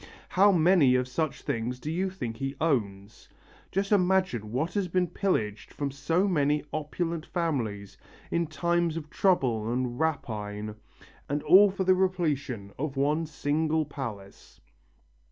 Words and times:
How 0.29 0.51
many 0.51 0.95
of 0.95 1.07
such 1.07 1.43
things 1.43 1.79
do 1.79 1.91
you 1.91 2.09
think 2.09 2.37
he 2.37 2.55
owns? 2.59 3.29
Just 3.71 3.91
imagine 3.91 4.51
what 4.51 4.73
has 4.73 4.87
been 4.87 5.05
pillaged 5.05 5.71
from 5.71 5.91
so 5.91 6.27
many 6.27 6.63
opulent 6.73 7.23
families 7.23 7.99
in 8.31 8.47
times 8.47 8.97
of 8.97 9.11
trouble 9.11 9.71
and 9.71 9.99
rapine; 9.99 10.73
and 11.29 11.43
all 11.43 11.69
for 11.69 11.83
the 11.83 11.93
repletion 11.93 12.71
of 12.79 12.97
one 12.97 13.27
single 13.27 13.85
palace." 13.85 14.59